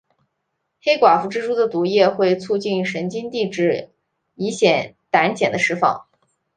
[0.81, 3.91] 黑寡妇蜘蛛的毒液会促进神经递质
[4.33, 6.07] 乙酰胆碱的释放。